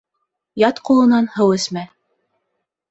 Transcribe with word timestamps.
Ят 0.69 0.81
ҡулынан 0.89 1.31
һыу 1.37 1.55
эсмә. 1.59 1.87